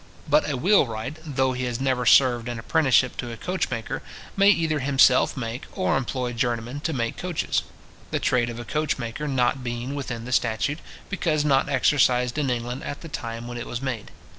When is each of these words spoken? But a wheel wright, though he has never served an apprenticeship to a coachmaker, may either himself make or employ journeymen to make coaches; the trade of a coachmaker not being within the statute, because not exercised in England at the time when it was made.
But 0.27 0.49
a 0.49 0.57
wheel 0.57 0.87
wright, 0.87 1.19
though 1.23 1.53
he 1.53 1.65
has 1.65 1.79
never 1.79 2.07
served 2.07 2.47
an 2.49 2.57
apprenticeship 2.57 3.17
to 3.17 3.31
a 3.31 3.37
coachmaker, 3.37 4.01
may 4.35 4.49
either 4.49 4.79
himself 4.79 5.37
make 5.37 5.65
or 5.77 5.95
employ 5.95 6.33
journeymen 6.33 6.79
to 6.79 6.91
make 6.93 7.17
coaches; 7.17 7.61
the 8.09 8.17
trade 8.19 8.49
of 8.49 8.57
a 8.57 8.65
coachmaker 8.65 9.27
not 9.27 9.63
being 9.63 9.93
within 9.93 10.25
the 10.25 10.31
statute, 10.31 10.79
because 11.11 11.45
not 11.45 11.69
exercised 11.69 12.39
in 12.39 12.49
England 12.49 12.83
at 12.83 13.01
the 13.01 13.09
time 13.09 13.45
when 13.47 13.59
it 13.59 13.67
was 13.67 13.79
made. 13.79 14.09